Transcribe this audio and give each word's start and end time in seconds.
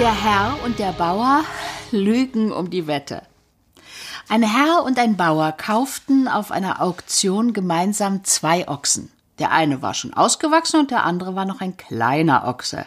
Der 0.00 0.24
Herr 0.24 0.56
und 0.64 0.78
der 0.78 0.92
Bauer 0.92 1.44
lügen 1.90 2.52
um 2.52 2.70
die 2.70 2.86
Wette. 2.86 3.20
Ein 4.30 4.42
Herr 4.42 4.82
und 4.82 4.98
ein 4.98 5.18
Bauer 5.18 5.52
kauften 5.52 6.26
auf 6.26 6.50
einer 6.50 6.80
Auktion 6.80 7.52
gemeinsam 7.52 8.24
zwei 8.24 8.66
Ochsen. 8.66 9.12
Der 9.38 9.52
eine 9.52 9.82
war 9.82 9.92
schon 9.92 10.14
ausgewachsen 10.14 10.80
und 10.80 10.90
der 10.90 11.04
andere 11.04 11.34
war 11.34 11.44
noch 11.44 11.60
ein 11.60 11.76
kleiner 11.76 12.48
Ochse. 12.48 12.86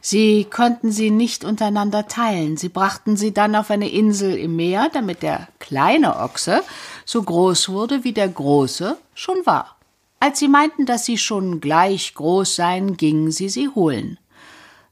Sie 0.00 0.44
konnten 0.44 0.92
sie 0.92 1.10
nicht 1.10 1.42
untereinander 1.44 2.06
teilen. 2.06 2.56
Sie 2.56 2.68
brachten 2.68 3.16
sie 3.16 3.34
dann 3.34 3.56
auf 3.56 3.72
eine 3.72 3.90
Insel 3.90 4.38
im 4.38 4.54
Meer, 4.54 4.90
damit 4.92 5.22
der 5.22 5.48
kleine 5.58 6.20
Ochse 6.20 6.62
so 7.04 7.20
groß 7.20 7.70
wurde, 7.70 8.04
wie 8.04 8.12
der 8.12 8.28
große 8.28 8.96
schon 9.12 9.44
war. 9.44 9.76
Als 10.20 10.38
sie 10.38 10.46
meinten, 10.46 10.86
dass 10.86 11.04
sie 11.04 11.18
schon 11.18 11.60
gleich 11.60 12.14
groß 12.14 12.54
seien, 12.54 12.96
gingen 12.96 13.32
sie 13.32 13.48
sie 13.48 13.68
holen. 13.70 14.18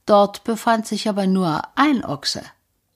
Dort 0.06 0.44
befand 0.44 0.86
sich 0.86 1.08
aber 1.08 1.26
nur 1.26 1.62
ein 1.74 2.04
Ochse. 2.04 2.42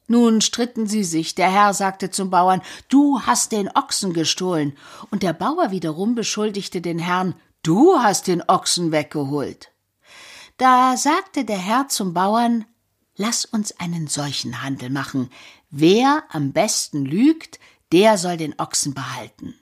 Nun 0.06 0.41
stritten 0.41 0.87
sie 0.87 1.05
sich. 1.05 1.34
Der 1.34 1.51
Herr 1.51 1.74
sagte 1.74 2.10
zum 2.10 2.30
Bauern, 2.30 2.62
du 2.88 3.20
hast 3.23 3.52
den 3.52 3.68
Ochsen 3.68 4.12
gestohlen. 4.12 4.77
Und 5.10 5.23
der 5.23 5.32
Bauer 5.32 5.70
wiederum 5.70 6.15
beschuldigte 6.15 6.80
den 6.80 6.98
Herrn, 6.98 7.34
du 7.62 7.98
hast 7.98 8.27
den 8.27 8.42
Ochsen 8.48 8.91
weggeholt. 8.91 9.70
Da 10.56 10.96
sagte 10.96 11.45
der 11.45 11.59
Herr 11.59 11.88
zum 11.88 12.12
Bauern, 12.12 12.65
lass 13.16 13.45
uns 13.45 13.79
einen 13.79 14.09
solchen 14.09 14.62
Handel 14.62 14.90
machen. 14.90 15.30
Wer 15.70 16.24
am 16.30 16.52
besten 16.52 17.04
lügt, 17.04 17.60
der 17.92 18.18
soll 18.18 18.37
den 18.37 18.59
Ochsen 18.59 18.95
behalten. 18.95 19.54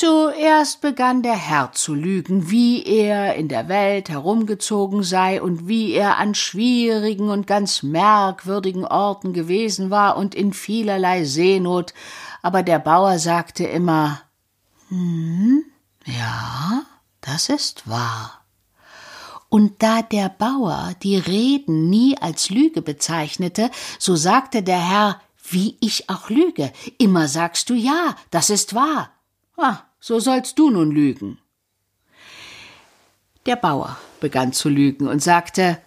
Zuerst 0.00 0.80
begann 0.80 1.24
der 1.24 1.34
Herr 1.34 1.72
zu 1.72 1.92
lügen, 1.92 2.52
wie 2.52 2.84
er 2.84 3.34
in 3.34 3.48
der 3.48 3.66
Welt 3.66 4.08
herumgezogen 4.08 5.02
sei 5.02 5.42
und 5.42 5.66
wie 5.66 5.90
er 5.90 6.18
an 6.18 6.36
schwierigen 6.36 7.30
und 7.30 7.48
ganz 7.48 7.82
merkwürdigen 7.82 8.84
Orten 8.84 9.32
gewesen 9.32 9.90
war 9.90 10.16
und 10.16 10.36
in 10.36 10.52
vielerlei 10.52 11.24
Seenot, 11.24 11.94
aber 12.42 12.62
der 12.62 12.78
Bauer 12.78 13.18
sagte 13.18 13.64
immer 13.64 14.22
Hm, 14.88 15.64
ja, 16.04 16.84
das 17.20 17.48
ist 17.48 17.90
wahr. 17.90 18.44
Und 19.48 19.82
da 19.82 20.02
der 20.02 20.28
Bauer 20.28 20.92
die 21.02 21.16
Reden 21.18 21.90
nie 21.90 22.16
als 22.16 22.50
Lüge 22.50 22.82
bezeichnete, 22.82 23.68
so 23.98 24.14
sagte 24.14 24.62
der 24.62 24.78
Herr, 24.78 25.20
wie 25.50 25.76
ich 25.80 26.08
auch 26.08 26.30
lüge, 26.30 26.72
immer 26.98 27.26
sagst 27.26 27.68
du 27.68 27.74
ja, 27.74 28.14
das 28.30 28.48
ist 28.48 28.76
wahr. 28.76 29.10
Ah, 29.56 29.78
so 30.00 30.20
sollst 30.20 30.58
du 30.58 30.70
nun 30.70 30.90
lügen. 30.90 31.38
Der 33.46 33.56
Bauer 33.56 33.98
begann 34.20 34.52
zu 34.52 34.68
lügen 34.68 35.08
und 35.08 35.22
sagte 35.22 35.78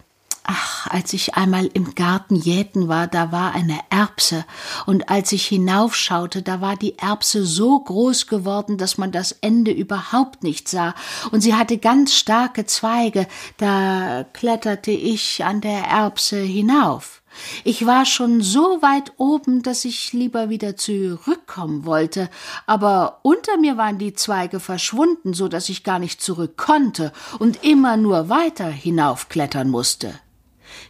Ach, 0.43 0.87
als 0.87 1.13
ich 1.13 1.35
einmal 1.35 1.69
im 1.73 1.93
Garten 1.93 2.35
jäten 2.35 2.87
war, 2.87 3.07
da 3.07 3.31
war 3.31 3.53
eine 3.53 3.79
Erbse, 3.89 4.43
und 4.87 5.07
als 5.07 5.31
ich 5.31 5.45
hinaufschaute, 5.45 6.41
da 6.41 6.61
war 6.61 6.75
die 6.75 6.97
Erbse 6.97 7.45
so 7.45 7.79
groß 7.79 8.25
geworden, 8.25 8.77
dass 8.77 8.97
man 8.97 9.11
das 9.11 9.33
Ende 9.33 9.71
überhaupt 9.71 10.43
nicht 10.43 10.67
sah, 10.67 10.95
und 11.31 11.41
sie 11.41 11.53
hatte 11.53 11.77
ganz 11.77 12.15
starke 12.15 12.65
Zweige, 12.65 13.27
da 13.57 14.25
kletterte 14.33 14.91
ich 14.91 15.45
an 15.45 15.61
der 15.61 15.83
Erbse 15.83 16.41
hinauf. 16.41 17.20
Ich 17.63 17.85
war 17.85 18.05
schon 18.05 18.41
so 18.41 18.81
weit 18.81 19.13
oben, 19.17 19.63
dass 19.63 19.85
ich 19.85 20.13
lieber 20.13 20.49
wieder 20.49 20.75
zurückkommen 20.75 21.85
wollte, 21.85 22.29
aber 22.65 23.19
unter 23.23 23.57
mir 23.57 23.77
waren 23.77 23.97
die 23.97 24.13
Zweige 24.13 24.59
verschwunden, 24.59 25.33
so 25.33 25.47
dass 25.47 25.69
ich 25.69 25.83
gar 25.83 25.99
nicht 25.99 26.21
zurück 26.21 26.57
konnte 26.57 27.11
und 27.39 27.63
immer 27.63 27.97
nur 27.97 28.29
weiter 28.29 28.67
hinaufklettern 28.69 29.69
musste. 29.69 30.13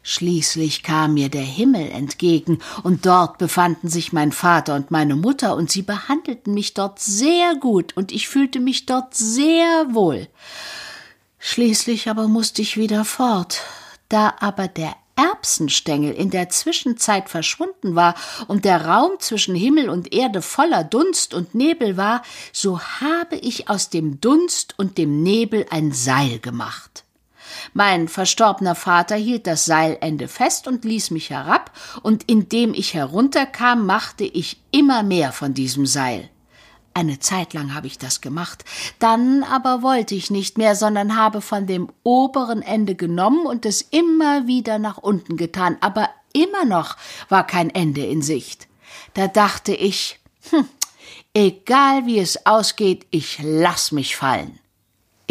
Schließlich 0.03 0.83
kam 0.83 1.15
mir 1.15 1.29
der 1.29 1.41
Himmel 1.41 1.89
entgegen, 1.89 2.59
und 2.83 3.05
dort 3.05 3.37
befanden 3.37 3.87
sich 3.87 4.13
mein 4.13 4.31
Vater 4.31 4.75
und 4.75 4.91
meine 4.91 5.15
Mutter, 5.15 5.55
und 5.55 5.71
sie 5.71 5.81
behandelten 5.81 6.53
mich 6.53 6.73
dort 6.73 6.99
sehr 6.99 7.55
gut, 7.55 7.95
und 7.95 8.11
ich 8.11 8.27
fühlte 8.27 8.59
mich 8.59 8.85
dort 8.85 9.13
sehr 9.13 9.87
wohl. 9.93 10.27
Schließlich 11.39 12.09
aber 12.09 12.27
musste 12.27 12.61
ich 12.61 12.77
wieder 12.77 13.05
fort. 13.05 13.61
Da 14.09 14.35
aber 14.39 14.67
der 14.67 14.95
Erbsenstängel 15.41 16.13
in 16.13 16.29
der 16.29 16.49
Zwischenzeit 16.49 17.27
verschwunden 17.27 17.95
war 17.95 18.13
und 18.47 18.63
der 18.63 18.85
Raum 18.85 19.13
zwischen 19.17 19.55
Himmel 19.55 19.89
und 19.89 20.13
Erde 20.13 20.43
voller 20.43 20.83
Dunst 20.83 21.33
und 21.33 21.55
Nebel 21.55 21.97
war, 21.97 22.21
so 22.53 22.79
habe 22.79 23.37
ich 23.37 23.67
aus 23.67 23.89
dem 23.89 24.21
Dunst 24.21 24.75
und 24.77 24.99
dem 24.99 25.23
Nebel 25.23 25.65
ein 25.71 25.93
Seil 25.93 26.37
gemacht. 26.37 27.05
Mein 27.73 28.07
verstorbener 28.07 28.75
Vater 28.75 29.15
hielt 29.15 29.47
das 29.47 29.65
Seilende 29.65 30.27
fest 30.27 30.67
und 30.67 30.85
ließ 30.85 31.09
mich 31.09 31.31
herab, 31.31 31.71
und 32.03 32.29
indem 32.29 32.75
ich 32.75 32.93
herunterkam, 32.93 33.87
machte 33.87 34.23
ich 34.23 34.61
immer 34.69 35.01
mehr 35.01 35.31
von 35.31 35.55
diesem 35.55 35.87
Seil. 35.87 36.29
Eine 36.93 37.19
Zeit 37.19 37.53
lang 37.53 37.73
habe 37.73 37.87
ich 37.87 37.97
das 37.97 38.19
gemacht, 38.19 38.65
dann 38.99 39.43
aber 39.43 39.81
wollte 39.81 40.13
ich 40.13 40.29
nicht 40.29 40.57
mehr, 40.57 40.75
sondern 40.75 41.15
habe 41.15 41.39
von 41.39 41.65
dem 41.65 41.89
oberen 42.03 42.61
Ende 42.61 42.95
genommen 42.95 43.45
und 43.45 43.65
es 43.65 43.81
immer 43.81 44.45
wieder 44.45 44.77
nach 44.77 44.97
unten 44.97 45.37
getan, 45.37 45.77
aber 45.79 46.09
immer 46.33 46.65
noch 46.65 46.97
war 47.29 47.47
kein 47.47 47.69
Ende 47.69 48.05
in 48.05 48.21
Sicht. 48.21 48.67
Da 49.13 49.27
dachte 49.27 49.73
ich, 49.73 50.19
hm, 50.49 50.67
egal 51.33 52.05
wie 52.05 52.19
es 52.19 52.45
ausgeht, 52.45 53.05
ich 53.09 53.39
lass 53.41 53.91
mich 53.91 54.17
fallen. 54.17 54.60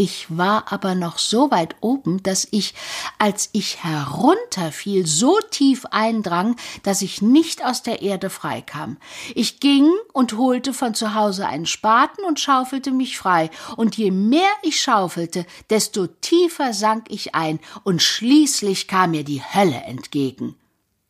Ich 0.03 0.34
war 0.34 0.72
aber 0.72 0.94
noch 0.94 1.19
so 1.19 1.50
weit 1.50 1.77
oben, 1.83 2.22
dass 2.22 2.49
ich, 2.53 2.72
als 3.19 3.50
ich 3.53 3.84
herunterfiel, 3.84 5.06
so 5.06 5.37
tief 5.50 5.84
eindrang, 5.91 6.56
dass 6.83 7.03
ich 7.03 7.21
nicht 7.21 7.62
aus 7.62 7.83
der 7.83 8.00
Erde 8.00 8.31
freikam. 8.31 8.97
Ich 9.34 9.61
ging 9.61 9.93
und 10.15 10.38
holte 10.38 10.72
von 10.72 10.94
zu 10.94 11.15
Hause 11.15 11.47
einen 11.47 11.66
Spaten 11.66 12.25
und 12.25 12.41
schaufelte 12.41 12.93
mich 12.93 13.19
frei, 13.19 13.50
und 13.77 13.99
je 13.99 14.11
mehr 14.11 14.49
ich 14.62 14.81
schaufelte, 14.81 15.44
desto 15.69 16.06
tiefer 16.06 16.72
sank 16.72 17.05
ich 17.11 17.34
ein, 17.34 17.61
und 17.84 18.00
schließlich 18.00 18.88
kam 18.88 19.11
mir 19.11 19.22
die 19.22 19.43
Hölle 19.43 19.82
entgegen. 19.82 20.56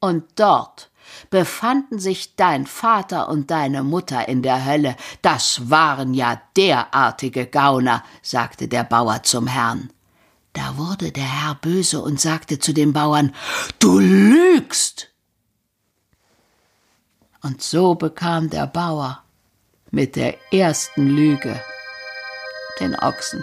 Und 0.01 0.25
dort 0.34 0.90
befanden 1.31 1.98
sich 1.98 2.37
dein 2.37 2.66
Vater 2.66 3.28
und 3.28 3.50
deine 3.50 3.82
Mutter 3.82 4.28
in 4.28 4.43
der 4.43 4.65
Hölle. 4.65 4.97
Das 5.22 5.71
waren 5.71 6.15
ja 6.15 6.41
derartige 6.56 7.47
Gauner, 7.47 8.03
sagte 8.22 8.69
der 8.69 8.84
Bauer 8.84 9.22
zum 9.22 9.47
Herrn. 9.47 9.91
Da 10.53 10.76
wurde 10.76 11.12
der 11.12 11.25
Herr 11.25 11.54
böse 11.54 12.00
und 12.00 12.21
sagte 12.21 12.59
zu 12.59 12.72
dem 12.72 12.93
Bauern 12.93 13.34
Du 13.78 13.98
lügst. 13.98 15.09
Und 17.42 17.62
so 17.62 17.94
bekam 17.94 18.50
der 18.50 18.66
Bauer 18.66 19.22
mit 19.91 20.16
der 20.16 20.37
ersten 20.53 21.06
Lüge 21.06 21.60
den 22.81 22.94
Ochsen. 22.97 23.42